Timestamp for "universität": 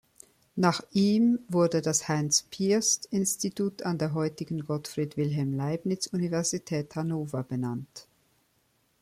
6.07-6.95